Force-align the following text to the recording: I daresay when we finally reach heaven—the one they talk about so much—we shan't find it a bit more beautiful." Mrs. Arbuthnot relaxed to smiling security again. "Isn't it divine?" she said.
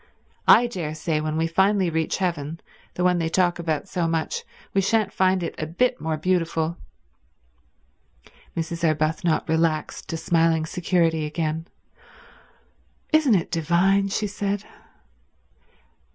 I 0.47 0.65
daresay 0.65 1.19
when 1.21 1.37
we 1.37 1.45
finally 1.45 1.91
reach 1.91 2.17
heaven—the 2.17 3.03
one 3.03 3.19
they 3.19 3.29
talk 3.29 3.59
about 3.59 3.87
so 3.87 4.07
much—we 4.07 4.81
shan't 4.81 5.13
find 5.13 5.43
it 5.43 5.53
a 5.59 5.67
bit 5.67 6.01
more 6.01 6.17
beautiful." 6.17 6.75
Mrs. 8.57 8.83
Arbuthnot 8.83 9.47
relaxed 9.47 10.09
to 10.09 10.17
smiling 10.17 10.65
security 10.65 11.23
again. 11.27 11.67
"Isn't 13.13 13.35
it 13.35 13.51
divine?" 13.51 14.07
she 14.07 14.25
said. 14.25 14.63